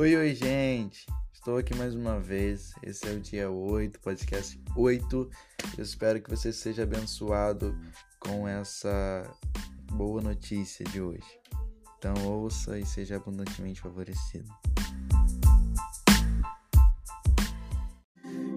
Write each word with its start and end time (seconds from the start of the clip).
Oi, 0.00 0.16
oi, 0.16 0.34
gente! 0.34 1.04
Estou 1.30 1.58
aqui 1.58 1.76
mais 1.76 1.94
uma 1.94 2.18
vez. 2.18 2.72
Esse 2.82 3.06
é 3.06 3.10
o 3.10 3.20
dia 3.20 3.50
8, 3.50 4.00
podcast 4.00 4.58
8. 4.74 5.30
Eu 5.76 5.84
espero 5.84 6.22
que 6.22 6.30
você 6.30 6.54
seja 6.54 6.84
abençoado 6.84 7.78
com 8.18 8.48
essa 8.48 9.30
boa 9.92 10.22
notícia 10.22 10.86
de 10.86 11.02
hoje. 11.02 11.38
Então, 11.98 12.14
ouça 12.26 12.78
e 12.78 12.86
seja 12.86 13.16
abundantemente 13.16 13.82
favorecido. 13.82 14.48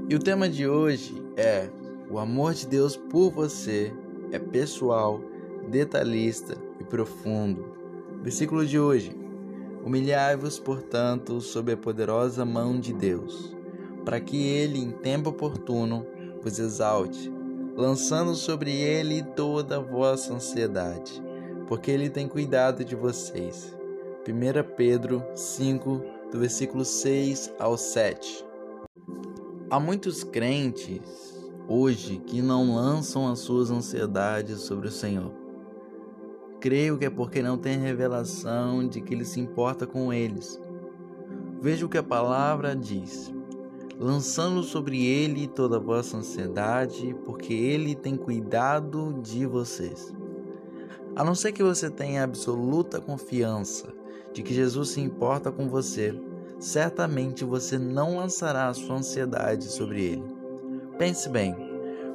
E 0.08 0.16
o 0.16 0.20
tema 0.20 0.48
de 0.48 0.66
hoje 0.66 1.14
é: 1.36 1.70
O 2.10 2.20
amor 2.20 2.54
de 2.54 2.66
Deus 2.68 2.96
por 2.96 3.32
você 3.32 3.92
é 4.32 4.40
pessoal, 4.40 5.20
detalhista 5.70 6.56
e 6.80 6.86
profundo. 6.86 7.76
Versículo 8.24 8.66
de 8.66 8.80
hoje. 8.80 9.23
Humilhai-vos, 9.86 10.58
portanto, 10.60 11.42
sob 11.42 11.74
a 11.74 11.78
poderosa 11.78 12.46
mão 12.46 12.80
de 12.80 12.94
Deus, 12.94 13.54
para 14.06 14.18
que 14.22 14.42
ele, 14.42 14.80
em 14.80 14.92
tempo 14.92 15.32
oportuno, 15.32 16.08
vos 16.42 16.58
exalte, 16.58 17.30
lançando 17.76 18.34
sobre 18.34 18.72
ele 18.72 19.22
toda 19.22 19.76
a 19.76 19.82
vossa 19.82 20.34
ansiedade, 20.34 21.22
porque 21.68 21.92
ele 21.92 22.10
tem 22.10 22.30
cuidado 22.30 22.86
de 22.86 22.96
vocês. 22.96 23.76
1 24.26 24.76
Pedro 24.78 25.22
5, 25.36 26.02
do 26.32 26.40
versículo 26.40 26.86
6 26.86 27.54
ao 27.60 27.78
7. 27.78 28.46
Há 29.70 29.82
muitos 29.82 30.24
crentes 30.24 31.02
hoje 31.68 32.20
que 32.20 32.42
não 32.42 32.74
lançam 32.76 33.30
as 33.30 33.40
suas 33.40 33.70
ansiedades 33.70 34.62
sobre 34.62 34.88
o 34.88 34.92
Senhor 34.92 35.43
Creio 36.64 36.98
que 36.98 37.04
é 37.04 37.10
porque 37.10 37.42
não 37.42 37.58
tem 37.58 37.78
revelação 37.78 38.88
de 38.88 39.02
que 39.02 39.14
ele 39.14 39.26
se 39.26 39.38
importa 39.38 39.86
com 39.86 40.14
eles. 40.14 40.58
Veja 41.60 41.86
o 41.86 41.90
que 41.90 41.98
a 41.98 42.04
palavra 42.04 42.74
diz: 42.74 43.34
lançando 44.00 44.64
sobre 44.64 45.06
ele 45.06 45.46
toda 45.46 45.76
a 45.76 45.80
vossa 45.82 46.16
ansiedade, 46.16 47.14
porque 47.26 47.54
ele 47.54 47.94
tem 47.94 48.16
cuidado 48.16 49.20
de 49.22 49.46
vocês. 49.46 50.14
A 51.14 51.22
não 51.22 51.36
ser 51.36 51.52
que 51.52 51.62
você 51.62 51.90
tenha 51.90 52.24
absoluta 52.24 53.02
confiança 53.02 53.94
de 54.32 54.42
que 54.42 54.54
Jesus 54.54 54.92
se 54.92 55.02
importa 55.02 55.52
com 55.52 55.68
você, 55.68 56.18
certamente 56.60 57.44
você 57.44 57.78
não 57.78 58.16
lançará 58.16 58.70
a 58.70 58.74
sua 58.74 58.96
ansiedade 58.96 59.66
sobre 59.66 60.02
ele. 60.02 60.36
Pense 60.98 61.28
bem. 61.28 61.63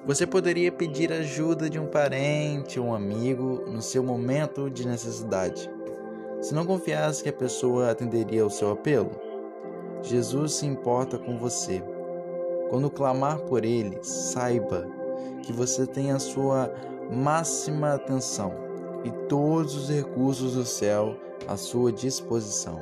Você 0.08 0.26
poderia 0.26 0.72
pedir 0.72 1.12
ajuda 1.12 1.68
de 1.68 1.78
um 1.78 1.86
parente 1.86 2.80
ou 2.80 2.86
um 2.86 2.94
amigo 2.94 3.64
no 3.66 3.82
seu 3.82 4.02
momento 4.02 4.70
de 4.70 4.88
necessidade, 4.88 5.70
se 6.40 6.54
não 6.54 6.64
confiasse 6.64 7.22
que 7.22 7.28
a 7.28 7.32
pessoa 7.32 7.90
atenderia 7.90 8.42
ao 8.42 8.48
seu 8.48 8.70
apelo. 8.70 9.10
Jesus 10.00 10.54
se 10.54 10.64
importa 10.64 11.18
com 11.18 11.36
você. 11.36 11.84
Quando 12.70 12.88
clamar 12.88 13.40
por 13.40 13.66
Ele, 13.66 13.98
saiba 14.00 14.88
que 15.42 15.52
você 15.52 15.86
tem 15.86 16.10
a 16.10 16.18
sua 16.18 16.72
máxima 17.12 17.92
atenção 17.92 18.54
e 19.04 19.10
todos 19.28 19.74
os 19.74 19.90
recursos 19.90 20.54
do 20.54 20.64
céu 20.64 21.18
à 21.46 21.54
sua 21.54 21.92
disposição. 21.92 22.80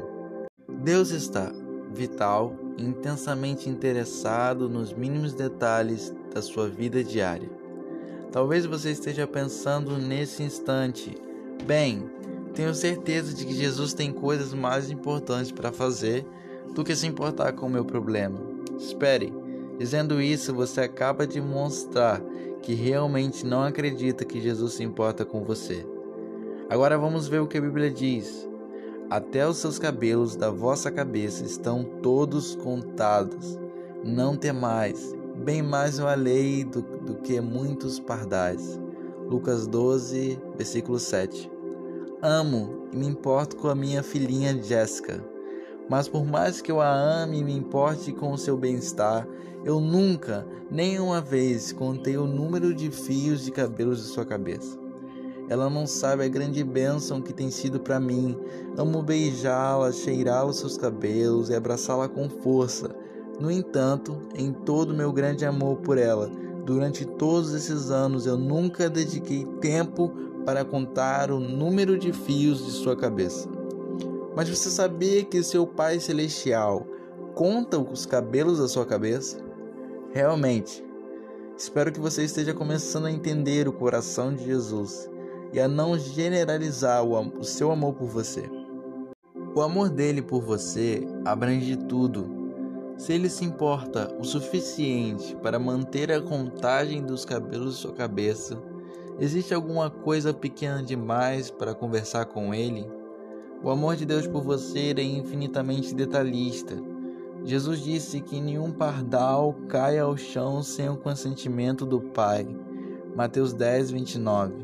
Deus 0.69 1.10
está 1.10 1.50
vital 1.92 2.54
e 2.78 2.84
intensamente 2.84 3.69
interessado 3.69 4.69
nos 4.69 4.92
mínimos 4.92 5.34
detalhes 5.34 6.14
da 6.37 6.42
sua 6.42 6.69
vida 6.69 7.03
diária. 7.03 7.48
Talvez 8.31 8.67
você 8.67 8.91
esteja 8.91 9.27
pensando 9.27 9.97
nesse 9.97 10.43
instante: 10.43 11.17
bem, 11.65 12.11
tenho 12.53 12.75
certeza 12.75 13.33
de 13.33 13.47
que 13.47 13.55
Jesus 13.55 13.95
tem 13.95 14.12
coisas 14.12 14.53
mais 14.53 14.91
importantes 14.91 15.51
para 15.51 15.73
fazer 15.73 16.27
do 16.75 16.84
que 16.84 16.95
se 16.95 17.06
importar 17.06 17.55
com 17.55 17.66
o 17.66 17.71
meu 17.71 17.87
problema. 17.87 18.38
Espere, 18.78 19.33
dizendo 19.78 20.21
isso, 20.21 20.53
você 20.53 20.83
acaba 20.83 21.27
de 21.27 21.41
mostrar 21.41 22.21
que 22.60 22.75
realmente 22.75 23.47
não 23.47 23.62
acredita 23.62 24.22
que 24.22 24.39
Jesus 24.39 24.75
se 24.75 24.84
importa 24.84 25.25
com 25.25 25.43
você. 25.43 25.87
Agora 26.69 26.99
vamos 26.99 27.28
ver 27.28 27.41
o 27.41 27.47
que 27.47 27.56
a 27.56 27.62
Bíblia 27.62 27.91
diz. 27.91 28.47
Até 29.09 29.49
os 29.49 29.56
seus 29.56 29.78
cabelos 29.78 30.37
da 30.37 30.50
vossa 30.50 30.91
cabeça 30.91 31.44
estão 31.44 31.83
todos 32.03 32.56
contados. 32.56 33.59
Não 34.05 34.37
temais, 34.37 35.16
bem 35.47 35.62
mais 35.62 36.01
eu 36.01 36.09
alei 36.09 36.65
do, 36.65 36.83
do 36.83 37.15
que 37.15 37.41
muitos 37.41 38.01
pardais. 38.01 38.81
Lucas 39.29 39.65
12, 39.69 40.41
versículo 40.57 40.99
7. 40.99 41.49
Amo 42.21 42.89
e 42.93 42.97
me 42.97 43.07
importo 43.07 43.55
com 43.55 43.69
a 43.69 43.75
minha 43.75 44.03
filhinha 44.03 44.61
Jéssica, 44.61 45.25
mas 45.89 46.09
por 46.09 46.27
mais 46.27 46.61
que 46.61 46.73
eu 46.73 46.81
a 46.81 46.93
ame 46.93 47.39
e 47.39 47.45
me 47.45 47.57
importe 47.57 48.12
com 48.12 48.33
o 48.33 48.39
seu 48.39 48.57
bem-estar, 48.57 49.25
eu 49.65 49.79
nunca, 49.79 50.45
nem 50.69 50.99
uma 50.99 51.21
vez, 51.21 51.71
contei 51.71 52.17
o 52.17 52.27
número 52.27 52.75
de 52.75 52.91
fios 52.91 53.45
de 53.45 53.53
cabelos 53.53 53.99
de 53.99 54.09
sua 54.09 54.25
cabeça. 54.25 54.77
Ela 55.49 55.71
não 55.71 55.87
sabe 55.87 56.25
a 56.25 56.28
grande 56.28 56.65
bênção 56.65 57.23
que 57.23 57.33
tem 57.33 57.53
sido 57.53 57.78
para 57.78 58.01
mim. 58.01 58.37
Amo 58.77 59.01
beijá-la, 59.01 59.93
cheirar 59.93 60.45
os 60.45 60.57
seus 60.57 60.77
cabelos 60.77 61.51
e 61.51 61.55
abraçá-la 61.55 62.09
com 62.09 62.28
força 62.28 62.96
no 63.38 63.50
entanto, 63.50 64.16
em 64.34 64.52
todo 64.52 64.94
meu 64.94 65.12
grande 65.12 65.44
amor 65.44 65.76
por 65.78 65.98
ela, 65.98 66.30
durante 66.64 67.04
todos 67.04 67.52
esses 67.52 67.91
anos 67.91 68.26
eu 68.26 68.36
nunca 68.36 68.88
dediquei 68.88 69.44
tempo 69.60 70.10
para 70.44 70.64
contar 70.64 71.30
o 71.30 71.38
número 71.38 71.98
de 71.98 72.12
fios 72.12 72.64
de 72.64 72.70
sua 72.70 72.97
cabeça. 72.97 73.48
Mas 74.34 74.48
você 74.48 74.70
sabia 74.70 75.24
que 75.24 75.42
seu 75.42 75.66
Pai 75.66 76.00
Celestial 76.00 76.86
conta 77.34 77.78
os 77.78 78.06
cabelos 78.06 78.58
da 78.58 78.69
sua 78.69 78.86
cabeça? 78.86 79.38
Realmente, 80.12 80.82
espero 81.58 81.92
que 81.92 82.00
você 82.00 82.24
esteja 82.24 82.54
começando 82.54 83.06
a 83.06 83.12
entender 83.12 83.68
o 83.68 83.72
coração 83.72 84.34
de 84.34 84.44
Jesus 84.44 85.10
e 85.53 85.60
a 85.60 85.68
não 85.68 85.98
generalizar 85.98 87.04
o, 87.04 87.44
seu 87.44 87.70
amor 87.70 87.94
por 87.94 88.08
você. 88.08 88.48
O 89.54 89.60
amor 89.60 89.91
dele 89.91 90.22
por 90.22 90.42
você 90.42 91.06
abrange 91.24 91.76
tudo 91.76 92.46
se 92.97 93.12
ele 93.12 93.29
se 93.29 93.45
importa 93.45 94.15
o 94.19 94.25
suficiente 94.25 95.37
para 95.37 95.59
manter 95.59 96.11
a 96.11 96.21
contagem 96.21 97.03
dos 97.03 97.25
cabelos 97.25 97.75
de 97.75 97.81
sua 97.81 97.93
cabeça, 97.93 98.59
existe 99.21 99.53
alguma 99.53 99.91
coisa 99.91 100.33
pequena 100.33 100.83
demais 100.83 101.51
para 101.51 101.75
conversar 101.75 102.25
com 102.27 102.55
ele? 102.55 102.91
O 103.62 103.71
amor 103.71 103.97
de 103.97 104.07
Deus 104.07 104.27
por 104.27 104.43
você 104.43 104.95
é 104.97 105.03
infinitamente 105.03 105.95
detalhista. 105.95 106.75
Jesus 107.45 107.81
disse 107.81 108.21
que 108.21 108.41
nenhum 108.41 108.73
pardal 108.73 109.55
cai 109.69 109.99
ao 109.99 110.17
chão 110.17 110.63
sem 110.63 110.89
o 110.89 110.97
consentimento 110.97 111.84
do 111.84 112.01
Pai. 112.01 112.47
Mateus 113.15 113.53
10, 113.53 113.91
29. 113.91 114.55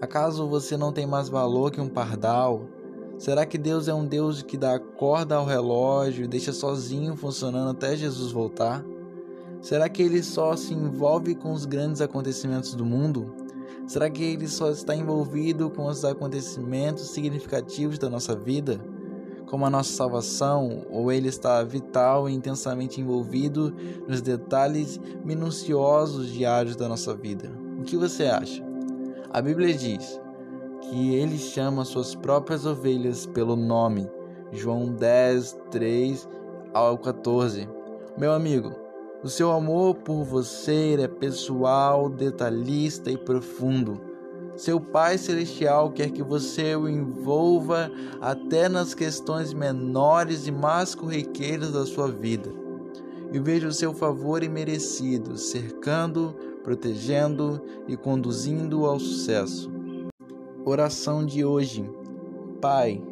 Acaso 0.00 0.48
você 0.48 0.76
não 0.76 0.92
tem 0.92 1.06
mais 1.06 1.28
valor 1.28 1.70
que 1.70 1.80
um 1.80 1.88
pardal? 1.88 2.66
Será 3.22 3.46
que 3.46 3.56
Deus 3.56 3.86
é 3.86 3.94
um 3.94 4.04
Deus 4.04 4.42
que 4.42 4.56
dá 4.56 4.80
corda 4.80 5.36
ao 5.36 5.46
relógio 5.46 6.24
e 6.24 6.26
deixa 6.26 6.52
sozinho 6.52 7.14
funcionando 7.14 7.70
até 7.70 7.94
Jesus 7.94 8.32
voltar? 8.32 8.84
Será 9.60 9.88
que 9.88 10.02
ele 10.02 10.24
só 10.24 10.56
se 10.56 10.74
envolve 10.74 11.36
com 11.36 11.52
os 11.52 11.64
grandes 11.64 12.00
acontecimentos 12.00 12.74
do 12.74 12.84
mundo? 12.84 13.32
Será 13.86 14.10
que 14.10 14.24
ele 14.24 14.48
só 14.48 14.72
está 14.72 14.92
envolvido 14.96 15.70
com 15.70 15.86
os 15.86 16.04
acontecimentos 16.04 17.10
significativos 17.10 17.96
da 17.96 18.10
nossa 18.10 18.34
vida, 18.34 18.80
como 19.46 19.64
a 19.64 19.70
nossa 19.70 19.92
salvação, 19.92 20.84
ou 20.90 21.12
ele 21.12 21.28
está 21.28 21.62
vital 21.62 22.28
e 22.28 22.34
intensamente 22.34 23.00
envolvido 23.00 23.72
nos 24.08 24.20
detalhes 24.20 24.98
minuciosos 25.24 26.26
diários 26.32 26.74
da 26.74 26.88
nossa 26.88 27.14
vida? 27.14 27.48
O 27.78 27.84
que 27.84 27.96
você 27.96 28.24
acha? 28.24 28.64
A 29.32 29.40
Bíblia 29.40 29.72
diz: 29.72 30.20
que 30.82 31.14
ele 31.14 31.38
chama 31.38 31.84
suas 31.84 32.14
próprias 32.14 32.66
ovelhas 32.66 33.26
pelo 33.26 33.56
nome. 33.56 34.08
João 34.52 34.92
10, 34.92 35.56
3 35.70 36.28
ao 36.74 36.98
14. 36.98 37.68
Meu 38.18 38.32
amigo, 38.32 38.72
o 39.22 39.28
seu 39.28 39.52
amor 39.52 39.94
por 39.94 40.24
você 40.24 40.96
é 41.00 41.08
pessoal, 41.08 42.10
detalhista 42.10 43.10
e 43.10 43.16
profundo. 43.16 44.00
Seu 44.56 44.78
Pai 44.78 45.16
Celestial 45.16 45.90
quer 45.90 46.10
que 46.10 46.22
você 46.22 46.76
o 46.76 46.88
envolva 46.88 47.90
até 48.20 48.68
nas 48.68 48.94
questões 48.94 49.54
menores 49.54 50.46
e 50.46 50.52
mais 50.52 50.94
corriqueiras 50.94 51.72
da 51.72 51.86
sua 51.86 52.08
vida. 52.08 52.50
E 53.32 53.38
veja 53.38 53.68
o 53.68 53.72
seu 53.72 53.94
favor 53.94 54.42
imerecido, 54.42 55.38
cercando, 55.38 56.36
protegendo 56.62 57.62
e 57.88 57.96
conduzindo 57.96 58.84
ao 58.84 58.98
sucesso. 58.98 59.70
Oração 60.64 61.26
de 61.26 61.44
hoje. 61.44 61.84
Pai, 62.60 63.02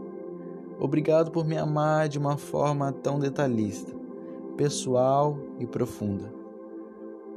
obrigado 0.79 1.32
por 1.32 1.44
me 1.44 1.58
amar 1.58 2.08
de 2.08 2.17
uma 2.17 2.37
forma 2.37 2.93
tão 2.93 3.19
detalhista, 3.19 3.93
pessoal 4.56 5.37
e 5.58 5.67
profunda. 5.67 6.32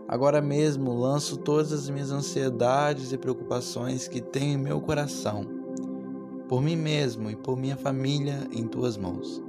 Agora 0.08 0.40
mesmo 0.40 0.94
lanço 0.94 1.38
todas 1.38 1.74
as 1.74 1.90
minhas 1.90 2.12
ansiedades 2.12 3.12
e 3.12 3.18
preocupações 3.18 4.08
que 4.08 4.22
tenho 4.22 4.54
em 4.54 4.62
meu 4.62 4.80
coração, 4.80 5.48
por 6.48 6.62
mim 6.62 6.76
mesmo 6.76 7.32
e 7.32 7.36
por 7.36 7.58
minha 7.58 7.76
família 7.76 8.48
em 8.52 8.68
tuas 8.68 8.96
mãos. 8.96 9.44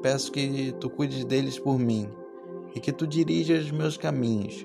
peço 0.00 0.32
que 0.32 0.72
tu 0.80 0.88
cuides 0.88 1.22
deles 1.26 1.58
por 1.58 1.78
mim 1.78 2.08
e 2.74 2.80
que 2.80 2.92
tu 2.92 3.06
dirijas 3.06 3.70
meus 3.70 3.98
caminhos. 3.98 4.64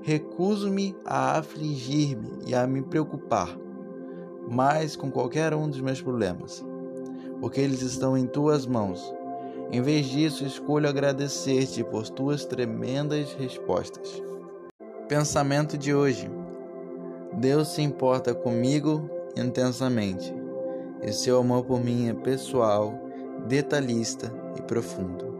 Recuso-me 0.00 0.96
a 1.04 1.36
afligir-me 1.36 2.38
e 2.46 2.54
a 2.54 2.66
me 2.66 2.80
preocupar 2.80 3.65
mais 4.46 4.96
com 4.96 5.10
qualquer 5.10 5.54
um 5.54 5.68
dos 5.68 5.80
meus 5.80 6.00
problemas, 6.00 6.64
porque 7.40 7.60
eles 7.60 7.82
estão 7.82 8.16
em 8.16 8.26
tuas 8.26 8.66
mãos. 8.66 9.14
Em 9.70 9.82
vez 9.82 10.06
disso, 10.06 10.44
escolho 10.44 10.88
agradecer-te 10.88 11.82
por 11.82 12.08
tuas 12.08 12.44
tremendas 12.44 13.32
respostas. 13.32 14.22
Pensamento 15.08 15.76
de 15.76 15.94
hoje: 15.94 16.30
Deus 17.34 17.68
se 17.68 17.82
importa 17.82 18.34
comigo 18.34 19.10
intensamente, 19.36 20.32
e 21.02 21.12
seu 21.12 21.38
amor 21.38 21.64
por 21.64 21.82
mim 21.82 22.08
é 22.08 22.14
pessoal, 22.14 22.94
detalhista 23.46 24.32
e 24.56 24.62
profundo. 24.62 25.36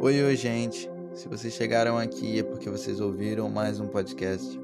Oi, 0.00 0.22
oi, 0.22 0.36
gente. 0.36 0.90
Se 1.14 1.28
vocês 1.28 1.52
chegaram 1.52 1.98
aqui 1.98 2.38
é 2.38 2.42
porque 2.42 2.70
vocês 2.70 2.98
ouviram 2.98 3.48
mais 3.50 3.78
um 3.78 3.86
podcast. 3.86 4.58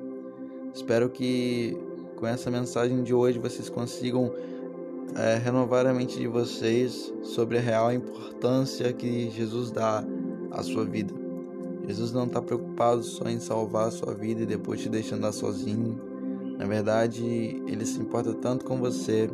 Espero 0.75 1.11
que 1.11 1.77
com 2.19 2.27
essa 2.27 2.51
mensagem 2.51 3.05
de 3.05 3.15
hoje 3.15 3.39
vocês 3.39 3.71
consigam 3.71 4.33
é, 5.15 5.37
renovar 5.37 5.87
a 5.87 5.95
mente 5.95 6.19
de 6.19 6.27
vocês 6.27 7.15
sobre 7.23 7.59
a 7.59 7.61
real 7.61 7.93
importância 7.93 8.93
que 8.93 9.31
Jesus 9.31 9.71
dá 9.71 10.05
à 10.51 10.63
sua 10.63 10.85
vida. 10.85 11.15
Jesus 11.87 12.13
não 12.13 12.27
está 12.27 12.43
preocupado 12.43 13.05
só 13.05 13.29
em 13.29 13.39
salvar 13.39 13.89
a 13.89 13.91
sua 13.93 14.15
vida 14.15 14.43
e 14.43 14.47
depois 14.47 14.81
te 14.81 14.89
deixar 14.89 15.15
andar 15.15 15.31
sozinho. 15.31 15.99
Na 16.59 16.67
verdade, 16.67 17.63
ele 17.67 17.87
se 17.87 18.01
importa 18.01 18.35
tanto 18.35 18.65
com 18.65 18.79
você 18.79 19.31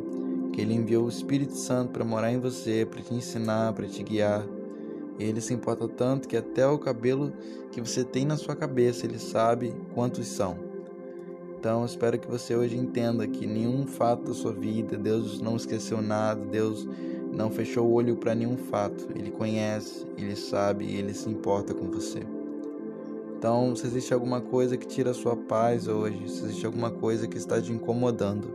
que 0.53 0.61
ele 0.61 0.75
enviou 0.75 1.05
o 1.05 1.09
Espírito 1.09 1.55
Santo 1.55 1.91
para 1.91 2.05
morar 2.05 2.31
em 2.31 2.39
você, 2.39 2.87
para 2.89 3.01
te 3.01 3.15
ensinar, 3.15 3.73
para 3.73 3.87
te 3.87 4.03
guiar. 4.03 4.45
Ele 5.19 5.41
se 5.41 5.53
importa 5.53 5.87
tanto 5.87 6.27
que 6.27 6.37
até 6.37 6.67
o 6.67 6.77
cabelo 6.77 7.33
que 7.71 7.81
você 7.81 8.03
tem 8.03 8.25
na 8.25 8.37
sua 8.37 8.55
cabeça, 8.55 9.05
ele 9.07 9.17
sabe 9.17 9.73
quantos 9.93 10.27
são. 10.27 10.74
Então, 11.65 11.83
espero 11.83 12.19
que 12.19 12.27
você 12.27 12.55
hoje 12.55 12.77
entenda 12.77 13.27
que 13.27 13.47
nenhum 13.47 13.87
fato 13.87 14.25
da 14.25 14.35
sua 14.35 14.53
vida, 14.53 14.95
Deus 14.95 15.41
não 15.41 15.55
esqueceu 15.55 15.99
nada, 15.99 16.39
Deus 16.39 16.87
não 17.33 17.49
fechou 17.49 17.87
o 17.87 17.93
olho 17.93 18.15
para 18.17 18.35
nenhum 18.35 18.55
fato. 18.55 19.07
Ele 19.15 19.31
conhece, 19.31 20.05
ele 20.15 20.35
sabe 20.35 20.85
ele 20.85 21.11
se 21.11 21.27
importa 21.27 21.73
com 21.73 21.89
você. 21.89 22.19
Então, 23.35 23.75
se 23.75 23.87
existe 23.87 24.13
alguma 24.13 24.41
coisa 24.41 24.77
que 24.77 24.85
tira 24.85 25.09
a 25.09 25.13
sua 25.15 25.35
paz 25.35 25.87
hoje, 25.87 26.29
se 26.29 26.43
existe 26.43 26.67
alguma 26.67 26.91
coisa 26.91 27.27
que 27.27 27.35
está 27.35 27.59
te 27.59 27.71
incomodando, 27.71 28.47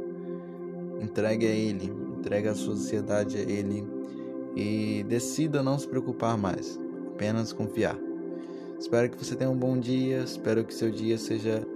entregue 1.02 1.46
a 1.46 1.50
Ele, 1.50 1.92
entregue 2.16 2.46
a 2.46 2.54
sua 2.54 2.74
ansiedade 2.74 3.38
a 3.38 3.40
Ele 3.40 3.84
e 4.54 5.04
decida 5.08 5.64
não 5.64 5.76
se 5.76 5.88
preocupar 5.88 6.38
mais, 6.38 6.78
apenas 7.08 7.52
confiar. 7.52 7.98
Espero 8.78 9.10
que 9.10 9.18
você 9.18 9.34
tenha 9.34 9.50
um 9.50 9.58
bom 9.58 9.76
dia, 9.76 10.18
espero 10.18 10.62
que 10.62 10.72
seu 10.72 10.92
dia 10.92 11.18
seja 11.18 11.66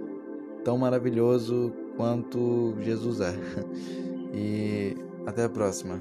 tão 0.65 0.77
maravilhoso 0.77 1.71
quanto 1.95 2.75
Jesus 2.81 3.21
é. 3.21 3.33
E 4.37 4.97
até 5.25 5.45
a 5.45 5.49
próxima. 5.49 5.97